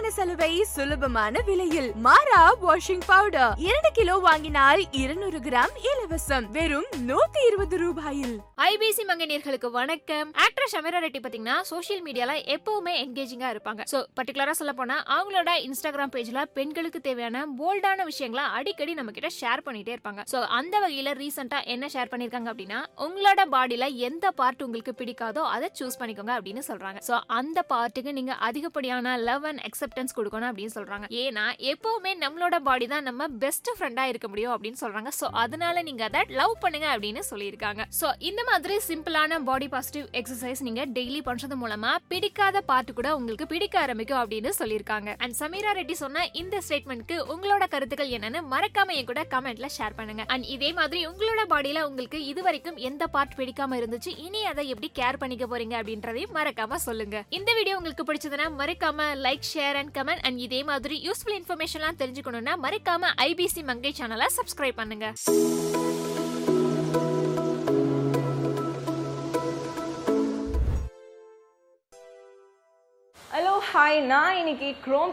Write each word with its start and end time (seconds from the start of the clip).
குறைவான 0.00 0.34
சலுவை 0.34 0.62
சுலபமான 0.62 1.40
விலையில். 1.40 1.92
மாறா 1.94 2.54
வாஷிங் 2.54 3.00
பவுடர் 3.06 3.54
இரண்டு 3.56 3.90
கிலோ 3.92 4.16
வாங்கினால் 4.16 4.90
இருநூறு 4.90 5.38
கிராம் 5.38 5.72
இலவசம். 5.82 6.50
வெறும் 6.50 6.86
நூத்தி 7.08 7.46
இருபது 7.46 7.78
ரூபாயில். 7.78 8.38
ஐபிசி 8.64 9.02
மங்கனியர்களுக்கு 9.08 9.68
வணக்கம். 9.76 10.30
ஆக்ட்ரஸ் 10.44 10.72
ஷமீரா 10.74 10.98
ரெட்டி 11.04 11.20
பாத்தீங்கன்னா 11.24 11.54
சோஷியல் 11.68 12.02
மீடியால 12.06 12.32
எப்பவுமே 12.54 12.92
என்கேஜிங்கா 13.02 13.48
இருப்பாங்க. 13.52 13.82
சோ 13.92 13.98
பர்டிகுலரா 14.18 14.54
சொல்ல 14.58 14.72
போனா 14.80 14.96
அவங்களோட 15.14 15.50
இன்ஸ்டாகிராம் 15.66 16.12
பேஜ்ல 16.16 16.42
பெண்களுக்கு 16.56 17.00
தேவையான 17.06 17.44
போல்டான 17.60 18.04
விஷயங்களை 18.10 18.44
அடிக்கடி 18.56 18.94
நம்ம 18.98 19.12
கிட்ட 19.18 19.28
ஷேர் 19.38 19.62
பண்ணிட்டே 19.68 19.92
இருப்பாங்க. 19.96 20.24
சோ 20.32 20.40
அந்த 20.58 20.74
வகையில 20.82 21.14
ரீசெண்டா 21.20 21.60
என்ன 21.74 21.88
ஷேர் 21.94 22.10
பண்ணிருக்காங்க 22.12 22.50
அப்படின்னா 22.52 22.80
உங்களோட 23.06 23.46
பாடியில 23.54 23.88
எந்த 24.08 24.32
பார்ட் 24.40 24.64
உங்களுக்கு 24.66 24.94
பிடிக்காதோ 25.00 25.44
அதை 25.54 25.70
சூஸ் 25.80 25.98
பண்ணிக்கோங்க 26.02 26.34
அப்படின்னு 26.38 26.64
சொல்றாங்க. 26.70 27.00
சோ 27.08 27.16
அந்த 27.38 27.64
பார்ட்டுக்கு 27.72 28.14
நீங்க 28.18 28.36
அதிகப்படியான 28.48 29.16
லவ் 29.30 29.48
அண்ட் 29.52 29.64
அக்செப்டன்ஸ் 29.70 30.16
கொடுக்கணும் 30.20 30.50
அப்படின்னு 30.50 30.76
சொல்றாங்க. 30.78 31.08
ஏன்னா 31.22 31.46
எப்பவுமே 31.72 32.14
நம்மளோட 32.24 32.58
பாடி 32.68 32.88
தான் 32.94 33.08
நம்ம 33.10 33.30
பெஸ்ட் 33.46 33.72
ஃப்ரெண்டா 33.78 34.06
இருக்க 34.12 34.28
முடியும் 34.34 34.54
அப்படின்னு 34.58 34.82
சொல்றாங்க. 34.84 35.12
சோ 35.22 35.32
அதனால 35.46 35.86
நீங்க 35.90 36.04
அதை 36.10 36.24
லவ் 36.42 36.56
பண்ணுங்க 36.66 36.90
அப்படின்னு 36.96 37.24
சொல்லியிருக்காங்க. 37.32 37.82
சோ 38.02 38.06
இந்த 38.30 38.48
மாதிரி 38.50 38.76
சிம்பிளான 38.86 39.38
பாடி 39.48 39.66
பாசிட்டிவ் 39.72 40.06
எக்ஸசைஸ் 40.18 40.60
நீங்க 40.66 40.82
டெய்லி 40.96 41.20
பண்றது 41.26 41.56
மூலமா 41.62 41.90
பிடிக்காத 42.12 42.60
பார்ட் 42.70 42.90
கூட 42.98 43.08
உங்களுக்கு 43.18 43.46
பிடிக்க 43.52 43.76
ஆரம்பிக்கும் 43.82 44.20
அப்படின்னு 44.20 44.50
சொல்லியிருக்காங்க. 44.58 45.10
அண்ட் 45.22 45.34
சமீரா 45.40 45.70
ரெட்டி 45.78 45.94
சொன்ன 46.00 46.24
இந்த 46.40 46.56
ஸ்டேட்மெண்ட்க்கு 46.66 47.16
உங்களோட 47.34 47.64
கருத்துக்கள் 47.74 48.14
என்னன்னு 48.16 48.40
மறக்காம 48.52 48.94
என் 48.98 49.08
கூட 49.10 49.22
கமெண்ட்ல 49.34 49.68
ஷேர் 49.76 49.96
பண்ணுங்க. 49.98 50.24
அண்ட் 50.34 50.46
இதே 50.54 50.70
மாதிரி 50.78 51.00
உங்களோட 51.10 51.44
பாடியில 51.52 51.84
உங்களுக்கு 51.90 52.20
இது 52.32 52.42
வரைக்கும் 52.46 52.80
எந்த 52.90 53.06
பார்ட் 53.16 53.36
பிடிக்காம 53.40 53.78
இருந்துச்சு 53.80 54.12
இனி 54.26 54.42
அதை 54.52 54.64
எப்படி 54.74 54.90
கேர் 55.00 55.20
பண்ணிக்க 55.24 55.46
போறீங்க 55.52 55.76
அப்படின்றதையும் 55.82 56.34
மறக்காம 56.38 56.80
சொல்லுங்க. 56.88 57.24
இந்த 57.40 57.52
வீடியோ 57.60 57.76
உங்களுக்கு 57.80 58.08
பிடிச்சதுன்னா 58.10 58.48
மறக்காம 58.62 59.08
like 59.26 59.50
share 59.52 59.78
and 59.82 59.94
comment 59.98 60.24
and 60.28 60.40
இதே 60.48 60.62
மாதிரி 60.72 60.98
யூஸ்ஃபுல் 61.08 61.38
இன்ஃபர்மேஷன்லாம் 61.40 62.00
தெரிஞ்சுக்கணும்னா 62.02 62.56
மறக்காம 62.66 63.12
ஐபிசி 63.28 63.64
மங்கை 63.72 63.94
சேனலை 64.00 64.28
சப்ஸ்கிரைப் 64.38 64.80
பண்ணுங்க. 64.82 65.08
ஹலோ 73.40 73.58
ஹாய் 73.72 73.98
நான் 74.04 74.34
இன்னைக்கு 74.36 74.66
க்ரோம் 74.84 75.08